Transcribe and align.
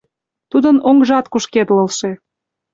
Тудын 0.51 0.77
оҥжат 0.89 1.25
кушкедлылше! 1.31 2.11